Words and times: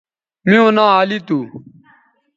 میوں 0.47 0.69
ناں 0.75 0.91
علی 0.99 1.17
تھو 1.27 1.37